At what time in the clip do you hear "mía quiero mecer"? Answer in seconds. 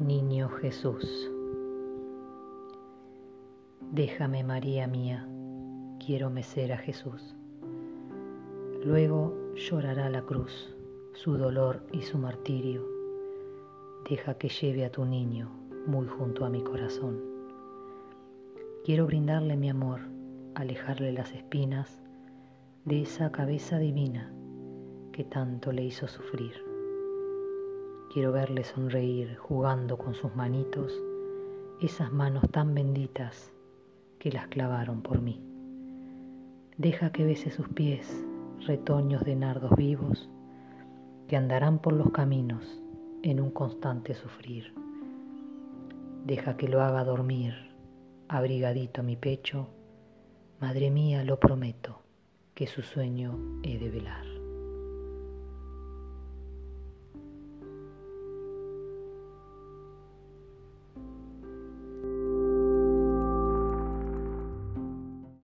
4.88-6.72